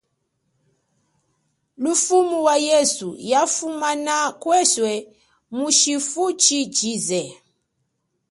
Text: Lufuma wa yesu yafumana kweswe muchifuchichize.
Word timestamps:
Lufuma 1.83 2.37
wa 2.47 2.55
yesu 2.67 3.07
yafumana 3.31 4.15
kweswe 4.41 4.93
muchifuchichize. 5.55 7.23